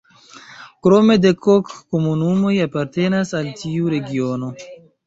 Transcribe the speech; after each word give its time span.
Krome 0.87 1.17
dek-ok 1.25 1.69
komunumoj 1.97 2.55
apartenas 2.67 3.39
al 3.43 3.53
tiu 3.63 3.97
regiono. 3.97 4.53